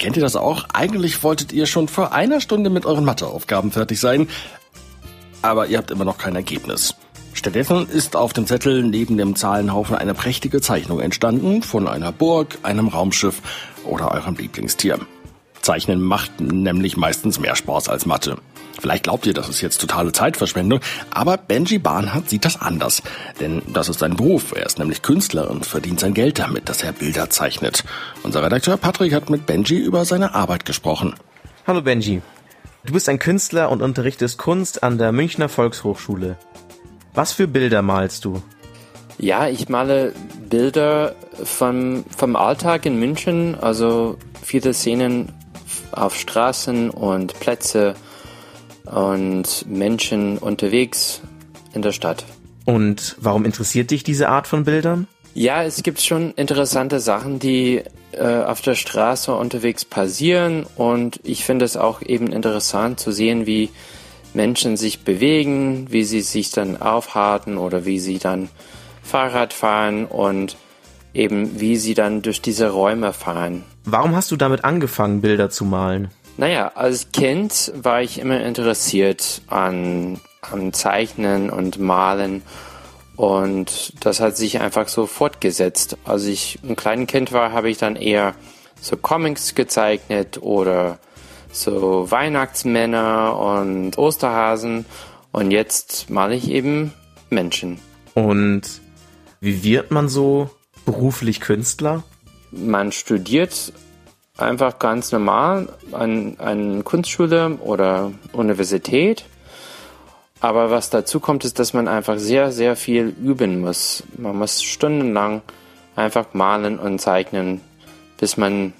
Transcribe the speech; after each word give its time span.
Kennt 0.00 0.16
ihr 0.16 0.22
das 0.22 0.34
auch? 0.34 0.64
Eigentlich 0.72 1.22
wolltet 1.22 1.52
ihr 1.52 1.66
schon 1.66 1.86
vor 1.86 2.14
einer 2.14 2.40
Stunde 2.40 2.70
mit 2.70 2.86
euren 2.86 3.04
Matheaufgaben 3.04 3.70
fertig 3.70 4.00
sein, 4.00 4.28
aber 5.42 5.66
ihr 5.66 5.76
habt 5.76 5.90
immer 5.90 6.06
noch 6.06 6.16
kein 6.16 6.34
Ergebnis. 6.34 6.94
Stattdessen 7.34 7.86
ist 7.86 8.16
auf 8.16 8.32
dem 8.32 8.46
Zettel 8.46 8.82
neben 8.82 9.18
dem 9.18 9.36
Zahlenhaufen 9.36 9.94
eine 9.94 10.14
prächtige 10.14 10.62
Zeichnung 10.62 11.00
entstanden 11.00 11.62
von 11.62 11.86
einer 11.86 12.12
Burg, 12.12 12.56
einem 12.62 12.88
Raumschiff 12.88 13.42
oder 13.84 14.10
eurem 14.10 14.36
Lieblingstier. 14.36 14.98
Zeichnen 15.62 16.02
macht 16.02 16.40
nämlich 16.40 16.96
meistens 16.96 17.38
mehr 17.38 17.56
Spaß 17.56 17.88
als 17.88 18.06
Mathe. 18.06 18.36
Vielleicht 18.80 19.04
glaubt 19.04 19.26
ihr, 19.26 19.34
das 19.34 19.48
ist 19.48 19.60
jetzt 19.60 19.80
totale 19.80 20.10
Zeitverschwendung, 20.10 20.80
aber 21.10 21.36
Benji 21.36 21.78
Barnhardt 21.78 22.30
sieht 22.30 22.44
das 22.46 22.60
anders. 22.60 23.02
Denn 23.38 23.60
das 23.72 23.90
ist 23.90 23.98
sein 23.98 24.16
Beruf. 24.16 24.52
Er 24.56 24.64
ist 24.64 24.78
nämlich 24.78 25.02
Künstler 25.02 25.50
und 25.50 25.66
verdient 25.66 26.00
sein 26.00 26.14
Geld 26.14 26.38
damit, 26.38 26.68
dass 26.68 26.82
er 26.82 26.92
Bilder 26.92 27.28
zeichnet. 27.28 27.84
Unser 28.22 28.42
Redakteur 28.42 28.78
Patrick 28.78 29.12
hat 29.12 29.28
mit 29.28 29.44
Benji 29.44 29.76
über 29.76 30.04
seine 30.04 30.34
Arbeit 30.34 30.64
gesprochen. 30.64 31.14
Hallo 31.66 31.82
Benji. 31.82 32.22
Du 32.84 32.94
bist 32.94 33.08
ein 33.10 33.18
Künstler 33.18 33.70
und 33.70 33.82
unterrichtest 33.82 34.38
Kunst 34.38 34.82
an 34.82 34.96
der 34.96 35.12
Münchner 35.12 35.50
Volkshochschule. 35.50 36.36
Was 37.12 37.32
für 37.32 37.46
Bilder 37.46 37.82
malst 37.82 38.24
du? 38.24 38.42
Ja, 39.18 39.48
ich 39.48 39.68
male 39.68 40.14
Bilder 40.48 41.14
vom, 41.44 42.04
vom 42.16 42.36
Alltag 42.36 42.86
in 42.86 42.98
München, 42.98 43.54
also 43.60 44.16
viele 44.42 44.72
Szenen 44.72 45.34
auf 45.92 46.16
Straßen 46.16 46.90
und 46.90 47.38
Plätze 47.40 47.94
und 48.84 49.66
Menschen 49.68 50.38
unterwegs 50.38 51.22
in 51.72 51.82
der 51.82 51.92
Stadt. 51.92 52.24
Und 52.64 53.16
warum 53.20 53.44
interessiert 53.44 53.90
dich 53.90 54.02
diese 54.02 54.28
Art 54.28 54.46
von 54.46 54.64
Bildern? 54.64 55.06
Ja, 55.34 55.62
es 55.62 55.82
gibt 55.82 56.00
schon 56.00 56.32
interessante 56.34 56.98
Sachen, 56.98 57.38
die 57.38 57.82
äh, 58.12 58.42
auf 58.42 58.60
der 58.60 58.74
Straße 58.74 59.34
unterwegs 59.34 59.84
passieren 59.84 60.66
und 60.76 61.20
ich 61.22 61.44
finde 61.44 61.64
es 61.64 61.76
auch 61.76 62.02
eben 62.02 62.32
interessant 62.32 62.98
zu 62.98 63.12
sehen, 63.12 63.46
wie 63.46 63.70
Menschen 64.34 64.76
sich 64.76 65.04
bewegen, 65.04 65.86
wie 65.90 66.04
sie 66.04 66.20
sich 66.20 66.50
dann 66.50 66.80
aufhalten 66.80 67.58
oder 67.58 67.84
wie 67.84 68.00
sie 68.00 68.18
dann 68.18 68.48
Fahrrad 69.02 69.52
fahren 69.52 70.06
und 70.06 70.56
eben 71.14 71.60
wie 71.60 71.76
sie 71.76 71.94
dann 71.94 72.22
durch 72.22 72.40
diese 72.40 72.70
Räume 72.70 73.12
fahren. 73.12 73.64
Warum 73.84 74.14
hast 74.14 74.30
du 74.30 74.36
damit 74.36 74.64
angefangen, 74.64 75.20
Bilder 75.20 75.50
zu 75.50 75.64
malen? 75.64 76.08
Naja, 76.36 76.72
als 76.74 77.12
Kind 77.12 77.72
war 77.74 78.02
ich 78.02 78.18
immer 78.18 78.40
interessiert 78.40 79.42
an, 79.48 80.20
an 80.40 80.72
Zeichnen 80.72 81.50
und 81.50 81.78
Malen 81.78 82.42
und 83.16 83.92
das 84.02 84.20
hat 84.20 84.36
sich 84.36 84.60
einfach 84.60 84.88
so 84.88 85.06
fortgesetzt. 85.06 85.98
Als 86.04 86.24
ich 86.24 86.58
ein 86.66 86.76
kleines 86.76 87.08
Kind 87.08 87.32
war, 87.32 87.52
habe 87.52 87.68
ich 87.68 87.76
dann 87.76 87.96
eher 87.96 88.34
so 88.80 88.96
Comics 88.96 89.54
gezeichnet 89.54 90.38
oder 90.40 90.98
so 91.52 92.10
Weihnachtsmänner 92.10 93.36
und 93.38 93.98
Osterhasen 93.98 94.86
und 95.32 95.50
jetzt 95.50 96.08
male 96.08 96.34
ich 96.34 96.50
eben 96.50 96.94
Menschen. 97.28 97.78
Und 98.14 98.62
wie 99.40 99.62
wird 99.62 99.90
man 99.90 100.08
so 100.08 100.50
beruflich 100.90 101.40
Künstler? 101.40 102.02
Man 102.50 102.90
studiert 102.90 103.72
einfach 104.36 104.78
ganz 104.78 105.12
normal 105.12 105.68
an, 105.92 106.36
an 106.38 106.84
Kunstschule 106.84 107.58
oder 107.60 108.12
Universität. 108.32 109.24
Aber 110.40 110.70
was 110.70 110.90
dazu 110.90 111.20
kommt, 111.20 111.44
ist, 111.44 111.58
dass 111.58 111.74
man 111.74 111.86
einfach 111.86 112.18
sehr, 112.18 112.50
sehr 112.50 112.74
viel 112.74 113.14
üben 113.22 113.60
muss. 113.60 114.02
Man 114.16 114.36
muss 114.36 114.62
stundenlang 114.62 115.42
einfach 115.96 116.32
malen 116.32 116.78
und 116.78 116.98
zeichnen, 116.98 117.60
bis 118.18 118.36
man 118.36 118.72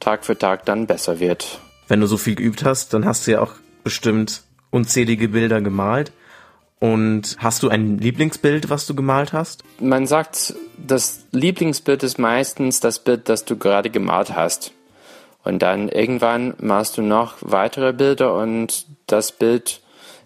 Tag 0.00 0.24
für 0.24 0.36
Tag 0.36 0.64
dann 0.64 0.86
besser 0.86 1.20
wird. 1.20 1.60
Wenn 1.88 2.00
du 2.00 2.06
so 2.06 2.16
viel 2.16 2.34
geübt 2.34 2.64
hast, 2.64 2.92
dann 2.92 3.04
hast 3.06 3.26
du 3.26 3.32
ja 3.32 3.40
auch 3.40 3.52
bestimmt 3.84 4.42
unzählige 4.70 5.28
Bilder 5.28 5.60
gemalt. 5.60 6.12
Und 6.78 7.36
hast 7.38 7.62
du 7.62 7.68
ein 7.68 7.98
Lieblingsbild, 7.98 8.68
was 8.68 8.86
du 8.86 8.94
gemalt 8.94 9.32
hast? 9.32 9.64
Man 9.80 10.06
sagt, 10.06 10.54
das 10.76 11.26
Lieblingsbild 11.32 12.02
ist 12.02 12.18
meistens 12.18 12.80
das 12.80 12.98
Bild, 12.98 13.28
das 13.28 13.44
du 13.44 13.56
gerade 13.56 13.88
gemalt 13.88 14.34
hast. 14.36 14.72
Und 15.42 15.60
dann 15.62 15.88
irgendwann 15.88 16.54
malst 16.58 16.98
du 16.98 17.02
noch 17.02 17.36
weitere 17.40 17.92
Bilder 17.92 18.34
und 18.34 18.86
das 19.06 19.32
Bild 19.32 19.80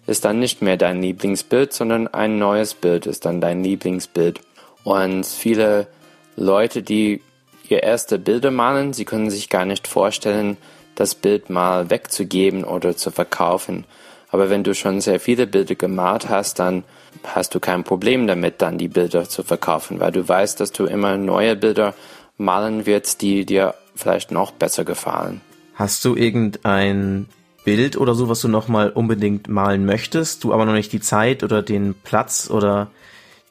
ist 0.07 0.25
dann 0.25 0.39
nicht 0.39 0.61
mehr 0.61 0.77
dein 0.77 1.01
Lieblingsbild, 1.01 1.73
sondern 1.73 2.07
ein 2.07 2.39
neues 2.39 2.73
Bild 2.73 3.05
ist 3.05 3.25
dann 3.25 3.39
dein 3.39 3.63
Lieblingsbild. 3.63 4.41
Und 4.83 5.25
viele 5.25 5.87
Leute, 6.35 6.81
die 6.81 7.21
ihr 7.69 7.83
erste 7.83 8.17
Bilder 8.17 8.51
malen, 8.51 8.93
sie 8.93 9.05
können 9.05 9.29
sich 9.29 9.49
gar 9.49 9.65
nicht 9.65 9.87
vorstellen, 9.87 10.57
das 10.95 11.15
Bild 11.15 11.49
mal 11.49 11.89
wegzugeben 11.89 12.63
oder 12.63 12.97
zu 12.97 13.11
verkaufen. 13.11 13.85
Aber 14.31 14.49
wenn 14.49 14.63
du 14.63 14.73
schon 14.73 15.01
sehr 15.01 15.19
viele 15.19 15.45
Bilder 15.45 15.75
gemalt 15.75 16.29
hast, 16.29 16.59
dann 16.59 16.83
hast 17.23 17.53
du 17.53 17.59
kein 17.59 17.83
Problem 17.83 18.27
damit, 18.27 18.61
dann 18.61 18.77
die 18.77 18.87
Bilder 18.87 19.27
zu 19.27 19.43
verkaufen, 19.43 19.99
weil 19.99 20.11
du 20.11 20.27
weißt, 20.27 20.59
dass 20.59 20.71
du 20.71 20.85
immer 20.85 21.17
neue 21.17 21.55
Bilder 21.55 21.93
malen 22.37 22.85
wirst, 22.85 23.21
die 23.21 23.45
dir 23.45 23.75
vielleicht 23.95 24.31
noch 24.31 24.51
besser 24.51 24.85
gefallen. 24.85 25.41
Hast 25.75 26.03
du 26.05 26.15
irgendein 26.15 27.27
Bild 27.63 27.97
oder 27.97 28.15
so, 28.15 28.29
was 28.29 28.41
du 28.41 28.47
nochmal 28.47 28.89
unbedingt 28.89 29.47
malen 29.47 29.85
möchtest, 29.85 30.43
du 30.43 30.53
aber 30.53 30.65
noch 30.65 30.73
nicht 30.73 30.93
die 30.93 31.01
Zeit 31.01 31.43
oder 31.43 31.61
den 31.61 31.93
Platz 31.93 32.49
oder 32.49 32.89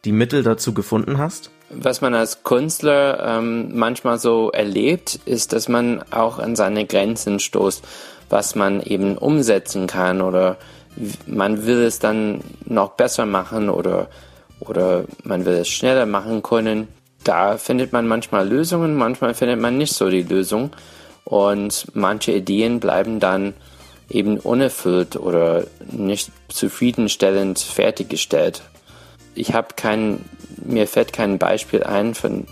die 0.04 0.12
Mittel 0.12 0.42
dazu 0.42 0.74
gefunden 0.74 1.18
hast? 1.18 1.50
Was 1.68 2.00
man 2.00 2.14
als 2.14 2.42
Künstler 2.42 3.38
ähm, 3.38 3.78
manchmal 3.78 4.18
so 4.18 4.50
erlebt, 4.50 5.20
ist, 5.24 5.52
dass 5.52 5.68
man 5.68 6.02
auch 6.10 6.41
an 6.41 6.56
seine 6.56 6.84
Grenzen 6.84 7.38
stoßt, 7.38 7.84
was 8.30 8.54
man 8.54 8.80
eben 8.80 9.18
umsetzen 9.18 9.86
kann 9.86 10.22
oder 10.22 10.56
man 11.26 11.66
will 11.66 11.82
es 11.82 11.98
dann 11.98 12.41
noch 12.64 12.92
besser 12.92 13.26
machen 13.26 13.68
oder, 13.68 14.08
oder 14.60 15.04
man 15.22 15.44
will 15.44 15.54
es 15.54 15.68
schneller 15.68 16.06
machen 16.06 16.42
können 16.42 16.88
da 17.24 17.58
findet 17.58 17.92
man 17.92 18.08
manchmal 18.08 18.48
Lösungen, 18.48 18.96
manchmal 18.96 19.34
findet 19.34 19.60
man 19.60 19.76
nicht 19.76 19.92
so 19.92 20.08
die 20.08 20.22
Lösung. 20.22 20.70
Und 21.24 21.86
manche 21.94 22.32
Ideen 22.32 22.80
bleiben 22.80 23.20
dann 23.20 23.54
eben 24.08 24.38
unerfüllt 24.38 25.16
oder 25.16 25.64
nicht 25.91 26.32
zufriedenstellend 26.48 27.58
fertiggestellt. 27.58 28.62
Ich 29.34 29.54
habe 29.54 29.68
kein, 29.76 30.24
mir 30.64 30.88
fällt 30.88 31.12
kein 31.12 31.38
Beispiel 31.38 31.84
ein 31.84 32.14
von, 32.14 32.47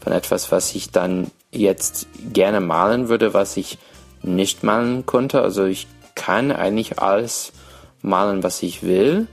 von 0.00 0.12
etwas, 0.12 0.50
was 0.52 0.74
ich 0.74 0.90
dann 0.90 1.30
jetzt 1.50 2.06
gerne 2.32 2.60
malen 2.60 3.08
würde, 3.08 3.34
was 3.34 3.56
ich 3.56 3.78
nicht 4.24 4.62
malen 4.62 5.06
konnte. 5.06 5.42
Also 5.42 5.64
ich 5.64 5.86
kann 6.14 6.50
eigentlich 6.52 6.98
alles 6.98 7.52
malen, 8.02 8.42
was 8.42 8.62
ich 8.62 8.82
will. 8.82 9.26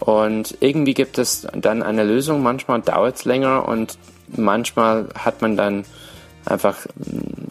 Und 0.00 0.56
irgendwie 0.60 0.94
gibt 0.94 1.18
es 1.18 1.46
dann 1.54 1.82
eine 1.82 2.04
Lösung. 2.04 2.42
Manchmal 2.42 2.80
dauert 2.80 3.16
es 3.16 3.24
länger 3.24 3.68
und 3.68 3.96
manchmal 4.28 5.08
hat 5.14 5.40
man 5.40 5.56
dann 5.56 5.84
einfach 6.44 6.86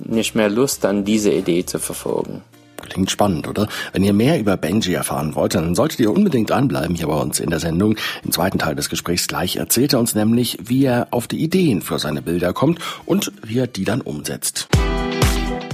nicht 0.05 0.35
mehr 0.35 0.49
Lust, 0.49 0.83
dann 0.83 1.05
diese 1.05 1.31
Idee 1.31 1.65
zu 1.65 1.79
verfolgen. 1.79 2.41
Klingt 2.89 3.09
spannend, 3.09 3.47
oder? 3.47 3.67
Wenn 3.93 4.03
ihr 4.03 4.13
mehr 4.13 4.39
über 4.39 4.57
Benji 4.57 4.93
erfahren 4.93 5.35
wollt, 5.35 5.55
dann 5.55 5.73
solltet 5.73 6.01
ihr 6.01 6.11
unbedingt 6.11 6.49
dranbleiben 6.49 6.95
hier 6.95 7.07
bei 7.07 7.19
uns 7.19 7.39
in 7.39 7.49
der 7.49 7.59
Sendung. 7.59 7.95
Im 8.23 8.31
zweiten 8.31 8.59
Teil 8.59 8.75
des 8.75 8.89
Gesprächs 8.89 9.27
gleich 9.27 9.55
erzählt 9.55 9.93
er 9.93 9.99
uns 9.99 10.15
nämlich, 10.15 10.57
wie 10.63 10.83
er 10.85 11.07
auf 11.11 11.27
die 11.27 11.41
Ideen 11.41 11.81
für 11.81 11.97
seine 11.97 12.21
Bilder 12.21 12.51
kommt 12.51 12.79
und 13.05 13.31
wie 13.41 13.59
er 13.59 13.67
die 13.67 13.85
dann 13.85 14.01
umsetzt. 14.01 14.67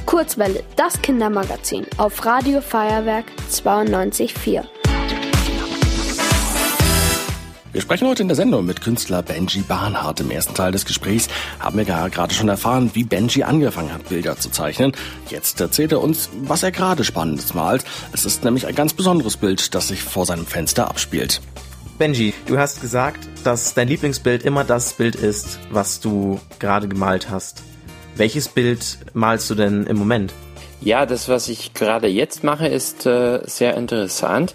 Kurzwelle, 0.09 0.63
das 0.75 0.99
Kindermagazin 1.03 1.85
auf 1.97 2.25
Radio 2.25 2.61
Feuerwerk 2.61 3.25
92.4. 3.51 4.63
Wir 7.71 7.81
sprechen 7.81 8.07
heute 8.07 8.23
in 8.23 8.27
der 8.27 8.35
Sendung 8.35 8.65
mit 8.65 8.81
Künstler 8.81 9.21
Benji 9.21 9.61
Barnhardt. 9.61 10.21
Im 10.21 10.31
ersten 10.31 10.55
Teil 10.55 10.71
des 10.71 10.85
Gesprächs 10.85 11.27
haben 11.59 11.77
wir 11.77 11.85
gerade 11.85 12.33
schon 12.33 12.49
erfahren, 12.49 12.89
wie 12.95 13.03
Benji 13.03 13.43
angefangen 13.43 13.93
hat, 13.93 14.09
Bilder 14.09 14.35
zu 14.35 14.49
zeichnen. 14.49 14.93
Jetzt 15.29 15.61
erzählt 15.61 15.91
er 15.91 16.01
uns, 16.01 16.31
was 16.41 16.63
er 16.63 16.71
gerade 16.71 17.03
Spannendes 17.03 17.53
malt. 17.53 17.83
Es 18.11 18.25
ist 18.25 18.43
nämlich 18.43 18.65
ein 18.65 18.73
ganz 18.73 18.95
besonderes 18.95 19.37
Bild, 19.37 19.75
das 19.75 19.89
sich 19.89 20.01
vor 20.01 20.25
seinem 20.25 20.47
Fenster 20.47 20.89
abspielt. 20.89 21.39
Benji, 21.99 22.33
du 22.47 22.57
hast 22.57 22.81
gesagt, 22.81 23.29
dass 23.43 23.75
dein 23.75 23.87
Lieblingsbild 23.87 24.41
immer 24.41 24.63
das 24.63 24.93
Bild 24.93 25.13
ist, 25.13 25.59
was 25.69 25.99
du 25.99 26.39
gerade 26.57 26.87
gemalt 26.87 27.29
hast. 27.29 27.61
Welches 28.19 28.49
Bild 28.49 28.99
malst 29.13 29.49
du 29.49 29.55
denn 29.55 29.87
im 29.87 29.97
Moment? 29.97 30.33
Ja, 30.81 31.07
das, 31.07 31.27
was 31.27 31.49
ich 31.49 31.73
gerade 31.73 32.07
jetzt 32.07 32.43
mache, 32.43 32.67
ist 32.67 33.05
äh, 33.05 33.41
sehr 33.45 33.75
interessant 33.75 34.53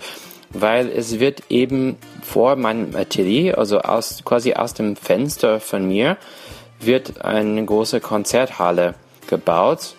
weil 0.55 0.88
es 0.88 1.19
wird 1.19 1.43
eben 1.50 1.96
vor 2.22 2.56
meinem 2.56 2.94
Atelier, 2.96 3.58
also 3.58 3.81
aus, 3.81 4.22
quasi 4.25 4.55
aus 4.55 4.72
dem 4.72 4.96
Fenster 4.96 5.61
von 5.61 5.87
mir, 5.87 6.16
wird 6.81 7.25
eine 7.25 7.64
große 7.64 8.00
Konzerthalle 8.00 8.94
gebaut 9.26 9.94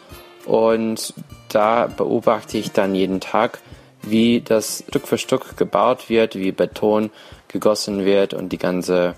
und 0.45 1.13
da 1.49 1.87
beobachte 1.87 2.57
ich 2.57 2.71
dann 2.71 2.95
jeden 2.95 3.19
Tag, 3.19 3.59
wie 4.01 4.41
das 4.41 4.83
Stück 4.87 5.07
für 5.07 5.17
Stück 5.17 5.57
gebaut 5.57 6.09
wird, 6.09 6.35
wie 6.35 6.51
Beton 6.51 7.11
gegossen 7.47 8.05
wird 8.05 8.33
und 8.33 8.49
die 8.49 8.57
ganze 8.57 9.15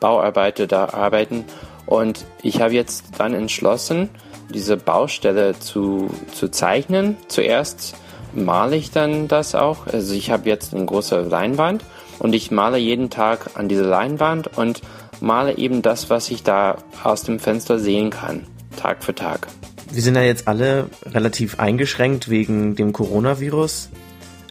Bauarbeiter 0.00 0.66
da 0.66 0.88
arbeiten. 0.90 1.44
Und 1.86 2.24
ich 2.42 2.60
habe 2.60 2.74
jetzt 2.74 3.04
dann 3.18 3.32
entschlossen, 3.32 4.10
diese 4.52 4.76
Baustelle 4.76 5.58
zu, 5.58 6.10
zu 6.32 6.48
zeichnen. 6.48 7.16
Zuerst 7.28 7.96
male 8.34 8.76
ich 8.76 8.90
dann 8.90 9.28
das 9.28 9.54
auch. 9.54 9.86
Also 9.86 10.14
ich 10.14 10.30
habe 10.30 10.48
jetzt 10.48 10.74
eine 10.74 10.84
große 10.84 11.22
Leinwand 11.22 11.84
und 12.18 12.34
ich 12.34 12.50
male 12.50 12.78
jeden 12.78 13.10
Tag 13.10 13.50
an 13.54 13.68
diese 13.68 13.84
Leinwand 13.84 14.56
und 14.56 14.82
male 15.20 15.56
eben 15.56 15.82
das, 15.82 16.10
was 16.10 16.30
ich 16.30 16.42
da 16.42 16.76
aus 17.02 17.22
dem 17.22 17.38
Fenster 17.38 17.78
sehen 17.78 18.10
kann, 18.10 18.46
Tag 18.76 19.02
für 19.02 19.14
Tag. 19.14 19.48
Wir 19.90 20.02
sind 20.02 20.16
ja 20.16 20.22
jetzt 20.22 20.48
alle 20.48 20.90
relativ 21.06 21.58
eingeschränkt 21.58 22.28
wegen 22.28 22.74
dem 22.74 22.92
Coronavirus. 22.92 23.90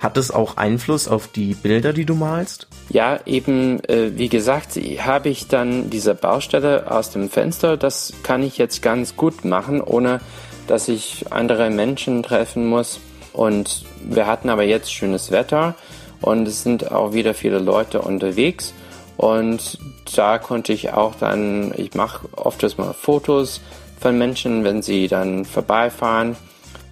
Hat 0.06 0.18
es 0.18 0.30
auch 0.30 0.58
Einfluss 0.58 1.08
auf 1.08 1.28
die 1.30 1.56
Bilder, 1.56 1.92
die 1.92 2.06
du 2.06 2.14
malst? 2.14 2.68
Ja, 2.90 3.22
eben, 3.26 3.84
äh, 3.86 4.16
wie 4.16 4.30
gesagt, 4.30 4.76
habe 5.00 5.30
ich 5.30 5.48
dann 5.48 5.90
diese 5.90 6.14
Baustelle 6.14 6.92
aus 6.92 7.10
dem 7.10 7.28
Fenster. 7.28 7.76
Das 7.76 8.14
kann 8.22 8.44
ich 8.44 8.60
jetzt 8.60 8.84
ganz 8.84 9.16
gut 9.16 9.46
machen, 9.46 9.82
ohne 9.82 10.22
dass 10.68 10.90
ich 10.90 11.32
andere 11.32 11.72
Menschen 11.72 12.22
treffen 12.22 12.68
muss. 12.68 13.00
Und 13.34 13.84
wir 14.00 14.28
hatten 14.28 14.50
aber 14.50 14.62
jetzt 14.62 14.94
schönes 14.94 15.32
Wetter 15.32 15.74
und 16.22 16.48
es 16.48 16.62
sind 16.62 16.92
auch 16.92 17.14
wieder 17.14 17.34
viele 17.34 17.58
Leute 17.58 18.00
unterwegs. 18.00 18.76
Und 19.18 19.80
da 20.16 20.38
konnte 20.38 20.72
ich 20.72 20.94
auch 20.94 21.16
dann, 21.16 21.74
ich 21.76 21.96
mache 21.96 22.30
oft 22.36 22.62
mal 22.78 22.94
Fotos 22.94 23.60
von 24.00 24.20
Menschen, 24.20 24.66
wenn 24.66 24.84
sie 24.84 25.08
dann 25.08 25.46
vorbeifahren 25.46 26.36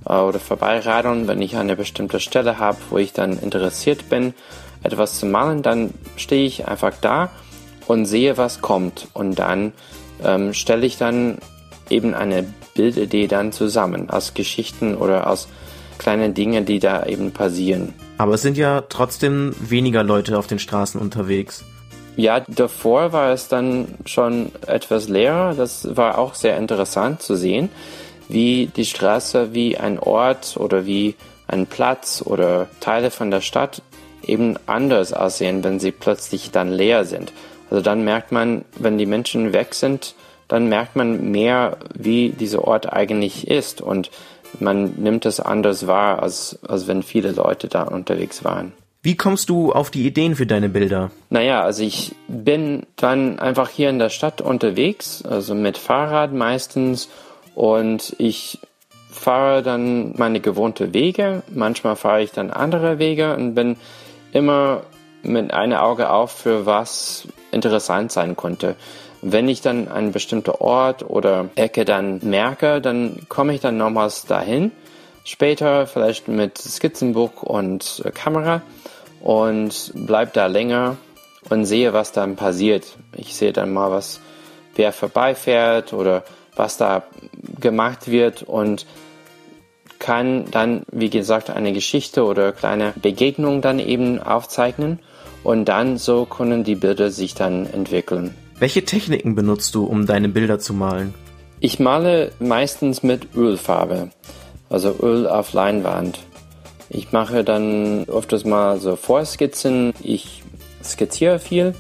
oder 0.06 0.40
vorbeiradeln, 0.40 1.28
wenn 1.28 1.42
ich 1.42 1.56
eine 1.56 1.76
bestimmte 1.76 2.20
Stelle 2.20 2.60
habe, 2.60 2.78
wo 2.90 2.98
ich 2.98 3.14
dann 3.14 3.40
interessiert 3.40 4.10
bin, 4.10 4.34
etwas 4.84 5.20
zu 5.20 5.26
malen, 5.26 5.62
dann 5.62 5.94
stehe 6.18 6.46
ich 6.46 6.68
einfach 6.68 6.94
da 7.00 7.30
und 7.88 8.06
sehe, 8.06 8.38
was 8.38 8.62
kommt. 8.62 9.08
Und 9.14 9.40
dann 9.40 9.74
ähm, 10.24 10.54
stelle 10.54 10.86
ich 10.86 10.98
dann 10.98 11.38
eben 11.90 12.14
eine 12.14 12.46
Bildidee 12.76 13.28
dann 13.28 13.52
zusammen 13.52 14.10
aus 14.10 14.34
Geschichten 14.34 14.96
oder 14.96 15.30
aus 15.30 15.48
kleinen 15.98 16.34
Dingen, 16.34 16.66
die 16.66 16.80
da 16.80 17.06
eben 17.06 17.32
passieren. 17.32 17.94
Aber 18.18 18.34
es 18.34 18.42
sind 18.42 18.58
ja 18.58 18.82
trotzdem 18.82 19.54
weniger 19.60 20.04
Leute 20.04 20.38
auf 20.38 20.48
den 20.48 20.60
Straßen 20.60 21.00
unterwegs. 21.00 21.64
Ja, 22.16 22.42
davor 22.42 23.12
war 23.12 23.32
es 23.32 23.48
dann 23.48 23.96
schon 24.06 24.52
etwas 24.68 25.10
leerer. 25.10 25.56
Das 25.56 25.96
war 25.96 26.18
auch 26.18 26.36
sehr 26.36 26.58
interessant 26.58 27.22
zu 27.22 27.36
sehen, 27.36 27.70
wie 28.34 28.68
die 28.68 28.86
Straße 28.86 29.54
wie 29.54 29.78
ein 29.78 30.00
Ort 30.00 30.58
oder 30.58 30.86
wie 30.86 31.16
ein 31.48 31.68
Platz 31.68 32.22
oder 32.26 32.68
Teile 32.80 33.12
von 33.12 33.32
der 33.32 33.42
Stadt 33.42 33.82
eben 34.26 34.56
anders 34.66 35.14
aussehen, 35.14 35.64
wenn 35.64 35.80
sie 35.80 35.92
plötzlich 35.92 36.52
dann 36.52 36.72
leer 36.72 37.06
sind. 37.06 37.32
Also 37.70 37.82
dann 37.82 38.04
merkt 38.04 38.32
man, 38.32 38.66
wenn 38.78 38.98
die 38.98 39.06
Menschen 39.06 39.54
weg 39.54 39.74
sind, 39.76 40.16
dann 40.48 40.68
merkt 40.68 40.96
man 40.96 41.32
mehr, 41.32 41.78
wie 41.96 42.30
dieser 42.30 42.66
Ort 42.68 42.92
eigentlich 42.92 43.48
ist 43.48 43.82
und 43.82 44.12
man 44.60 44.94
nimmt 44.98 45.26
es 45.26 45.40
anders 45.40 45.88
wahr, 45.88 46.22
als, 46.22 46.60
als 46.68 46.88
wenn 46.88 47.02
viele 47.02 47.32
Leute 47.32 47.68
da 47.68 47.84
unterwegs 47.84 48.44
waren. 48.44 48.74
Wie 49.02 49.18
kommst 49.18 49.50
du 49.50 49.74
auf 49.74 49.92
die 49.92 50.06
Ideen 50.08 50.36
für 50.36 50.46
deine 50.46 50.70
Bilder? 50.70 51.12
Naja, 51.30 51.64
also 51.64 51.84
ich 51.84 52.16
bin 52.28 52.84
dann 52.96 53.38
einfach 53.40 53.70
hier 53.70 53.90
in 53.90 54.00
der 54.00 54.10
Stadt 54.10 54.40
unterwegs, 54.42 55.24
also 55.26 55.56
mit 55.56 55.78
Fahrrad 55.78 56.34
meistens 56.34 57.10
und 57.56 58.16
ich 58.18 58.60
fahre 59.10 59.62
dann 59.62 60.14
meine 60.18 60.40
gewohnte 60.40 60.94
Wege. 60.94 61.44
Manchmal 61.54 61.96
fahre 61.96 62.24
ich 62.24 62.32
dann 62.32 62.52
andere 62.52 63.00
Wege 63.00 63.36
und 63.36 63.54
bin 63.54 63.78
immer 64.32 64.82
mit 65.22 65.54
einem 65.54 65.78
Auge 65.78 66.10
auf 66.10 66.32
für 66.32 66.66
was 66.66 67.28
interessant 67.52 68.12
sein 68.12 68.36
konnte. 68.36 68.76
Wenn 69.22 69.48
ich 69.48 69.62
dann 69.62 69.88
einen 69.88 70.12
bestimmten 70.12 70.52
Ort 70.52 71.10
oder 71.10 71.50
Ecke 71.56 71.86
dann 71.86 72.20
merke, 72.24 72.82
dann 72.82 73.20
komme 73.30 73.54
ich 73.54 73.62
dann 73.62 73.78
nochmals 73.78 74.26
dahin. 74.26 74.72
Später 75.24 75.88
vielleicht 75.88 76.28
mit 76.28 76.58
Skizzenbuch 76.58 77.44
und 77.44 78.04
Kamera 78.14 78.62
und 79.22 79.94
bleib 79.96 80.34
da 80.34 80.48
länger 80.48 80.98
und 81.50 81.66
sehe, 81.66 81.94
was 81.94 82.12
dann 82.12 82.36
passiert. 82.36 82.98
Ich 83.16 83.36
sehe 83.36 83.54
dann 83.54 83.72
mal, 83.72 83.92
was 83.92 84.20
wer 84.76 84.92
vorbeifährt 84.92 85.94
oder 85.94 86.24
was 86.56 86.76
da 86.78 87.04
gemacht 87.64 88.12
wird 88.12 88.44
und 88.44 88.86
kann 89.98 90.46
dann, 90.52 90.84
wie 90.92 91.10
gesagt, 91.10 91.50
eine 91.50 91.74
Geschichte 91.74 92.26
oder 92.26 92.52
kleine 92.52 92.94
Begegnung 93.02 93.62
dann 93.62 93.80
eben 93.80 94.22
aufzeichnen 94.22 95.00
und 95.44 95.66
dann 95.66 95.98
so 95.98 96.26
können 96.26 96.64
die 96.64 96.76
Bilder 96.76 97.10
sich 97.10 97.34
dann 97.34 97.66
entwickeln. 97.66 98.36
Welche 98.60 98.86
Techniken 98.86 99.34
benutzt 99.34 99.74
du, 99.74 99.86
um 99.86 100.06
deine 100.06 100.30
Bilder 100.30 100.60
zu 100.60 100.74
malen? 100.74 101.14
Ich 101.60 101.80
male 101.80 102.32
meistens 102.40 103.02
mit 103.02 103.36
Ölfarbe, 103.36 104.10
also 104.70 104.96
Öl 105.02 105.28
auf 105.28 105.54
Leinwand. 105.54 106.20
Ich 106.90 107.12
mache 107.12 107.44
dann 107.44 108.06
öfters 108.08 108.46
mal 108.46 108.80
so 108.80 108.96
Vorskizzen. 108.96 109.94
Ich 110.04 110.44
skizziere 110.84 111.40
viel. 111.40 111.74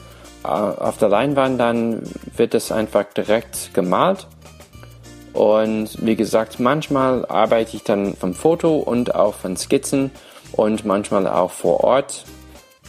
Auf 0.44 0.98
der 0.98 1.10
Leinwand 1.10 1.60
dann 1.60 2.04
wird 2.36 2.54
es 2.56 2.72
einfach 2.72 3.06
direkt 3.14 3.74
gemalt. 3.74 4.28
Und 5.34 6.06
wie 6.06 6.16
gesagt, 6.16 6.60
manchmal 6.60 7.26
arbeite 7.26 7.76
ich 7.76 7.84
dann 7.84 8.16
vom 8.16 8.34
Foto 8.34 8.78
und 8.78 9.16
auch 9.16 9.34
von 9.34 9.58
Skizzen 9.58 10.12
und 10.52 10.86
manchmal 10.86 11.28
auch 11.28 11.52
vor 11.52 11.84
Ort. 11.84 12.26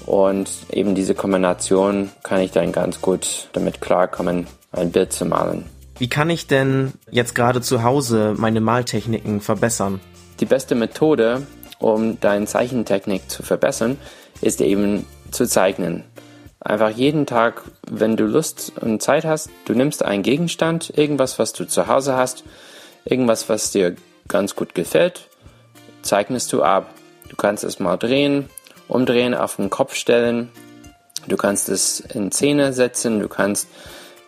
Und 0.07 0.51
eben 0.71 0.95
diese 0.95 1.15
Kombination 1.15 2.11
kann 2.23 2.41
ich 2.41 2.51
dann 2.51 2.73
ganz 2.73 3.01
gut 3.01 3.49
damit 3.53 3.81
klarkommen, 3.81 4.47
ein 4.73 4.93
Bild 4.93 5.13
zu 5.13 5.25
malen. 5.25 5.65
Wie 5.99 6.09
kann 6.09 6.29
ich 6.29 6.47
denn 6.47 6.93
jetzt 7.11 7.35
gerade 7.35 7.61
zu 7.61 7.83
Hause 7.83 8.35
meine 8.37 8.61
Maltechniken 8.61 9.41
verbessern? 9.41 10.01
Die 10.41 10.47
beste 10.47 10.75
Methode 10.75 11.43
um 11.85 12.19
deine 12.21 12.47
Zeichentechnik 12.47 13.29
zu 13.31 13.43
verbessern, 13.43 13.99
ist 14.41 14.61
eben 14.61 15.05
zu 15.31 15.47
zeichnen. 15.47 16.05
Einfach 16.65 16.89
jeden 16.89 17.27
Tag, 17.27 17.63
wenn 17.87 18.17
du 18.17 18.25
Lust 18.25 18.73
und 18.81 19.03
Zeit 19.03 19.27
hast, 19.27 19.51
du 19.67 19.75
nimmst 19.75 20.03
einen 20.03 20.23
Gegenstand, 20.23 20.97
irgendwas, 20.97 21.39
was 21.39 21.53
du 21.53 21.67
zu 21.67 21.89
Hause 21.89 22.17
hast, 22.17 22.43
irgendwas, 23.05 23.51
was 23.51 23.71
dir 23.71 23.97
ganz 24.29 24.57
gut 24.57 24.75
gefällt, 24.75 25.29
zeichnest 26.01 26.51
du 26.55 26.63
ab. 26.63 26.89
Du 27.29 27.37
kannst 27.37 27.65
es 27.65 27.81
mal 27.81 27.99
drehen, 27.99 28.49
umdrehen, 28.89 29.35
auf 29.35 29.57
den 29.57 29.69
Kopf 29.69 29.95
stellen. 29.95 30.51
Du 31.29 31.37
kannst 31.37 31.69
es 31.69 32.01
in 32.01 32.33
Szene 32.33 32.73
setzen, 32.73 33.21
du 33.21 33.29
kannst 33.29 33.69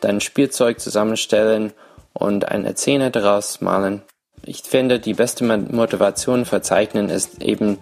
dein 0.03 0.21
Spielzeug 0.21 0.79
zusammenstellen 0.79 1.73
und 2.12 2.49
eine 2.49 2.77
Szene 2.77 3.11
daraus 3.11 3.62
malen. 3.62 4.03
Ich 4.44 4.62
finde, 4.62 5.00
die 5.00 5.15
beste 5.15 5.44
Motivation 5.44 6.44
für 6.44 6.61
Zeichnen 6.61 7.09
ist 7.09 7.43
eben, 7.43 7.79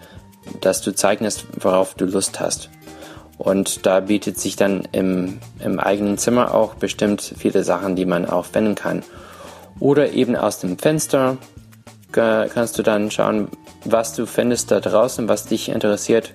dass 0.61 0.81
du 0.81 0.95
zeichnest, 0.95 1.45
worauf 1.59 1.93
du 1.95 2.05
Lust 2.05 2.39
hast. 2.39 2.69
Und 3.37 3.85
da 3.85 3.99
bietet 3.99 4.39
sich 4.39 4.55
dann 4.55 4.87
im, 4.91 5.39
im 5.59 5.79
eigenen 5.79 6.17
Zimmer 6.17 6.53
auch 6.53 6.75
bestimmt 6.75 7.21
viele 7.37 7.63
Sachen, 7.63 7.95
die 7.95 8.05
man 8.05 8.25
auch 8.25 8.47
wenden 8.53 8.75
kann. 8.75 9.03
Oder 9.79 10.13
eben 10.13 10.35
aus 10.35 10.59
dem 10.59 10.77
Fenster 10.77 11.37
kannst 12.11 12.77
du 12.77 12.83
dann 12.83 13.11
schauen, 13.11 13.49
was 13.83 14.13
du 14.13 14.25
findest 14.25 14.71
da 14.71 14.79
draußen, 14.79 15.27
was 15.27 15.47
dich 15.47 15.67
interessiert. 15.67 16.31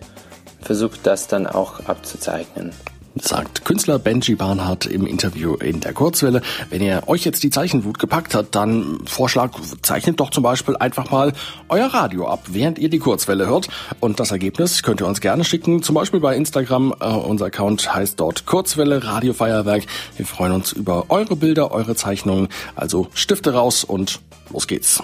Versuch 0.60 0.98
das 1.02 1.26
dann 1.26 1.46
auch 1.46 1.86
abzuzeichnen 1.86 2.72
sagt 3.16 3.64
Künstler 3.64 3.98
Benji 3.98 4.34
Barnhardt 4.34 4.86
im 4.86 5.06
Interview 5.06 5.54
in 5.54 5.80
der 5.80 5.92
Kurzwelle. 5.92 6.42
Wenn 6.70 6.82
ihr 6.82 7.02
euch 7.06 7.24
jetzt 7.24 7.42
die 7.42 7.50
Zeichenwut 7.50 7.98
gepackt 7.98 8.34
hat, 8.34 8.54
dann 8.54 9.00
Vorschlag, 9.06 9.52
zeichnet 9.82 10.20
doch 10.20 10.30
zum 10.30 10.42
Beispiel 10.42 10.76
einfach 10.76 11.10
mal 11.10 11.32
euer 11.68 11.86
Radio 11.86 12.28
ab, 12.28 12.44
während 12.48 12.78
ihr 12.78 12.88
die 12.88 12.98
Kurzwelle 12.98 13.46
hört. 13.46 13.68
Und 14.00 14.20
das 14.20 14.30
Ergebnis 14.30 14.82
könnt 14.82 15.00
ihr 15.00 15.06
uns 15.06 15.20
gerne 15.20 15.44
schicken, 15.44 15.82
zum 15.82 15.94
Beispiel 15.94 16.20
bei 16.20 16.36
Instagram. 16.36 16.94
Uh, 17.00 17.16
unser 17.18 17.46
Account 17.46 17.94
heißt 17.94 18.18
dort 18.20 18.46
Kurzwelle 18.46 19.04
Radio 19.04 19.32
Feuerwerk. 19.32 19.84
Wir 20.16 20.26
freuen 20.26 20.52
uns 20.52 20.72
über 20.72 21.06
eure 21.08 21.36
Bilder, 21.36 21.72
eure 21.72 21.96
Zeichnungen. 21.96 22.48
Also 22.76 23.08
Stifte 23.14 23.52
raus 23.52 23.84
und 23.84 24.20
los 24.52 24.66
geht's. 24.66 25.02